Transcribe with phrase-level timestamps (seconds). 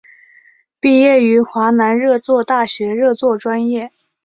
[0.79, 3.91] 毕业于华南热作大学热作专业。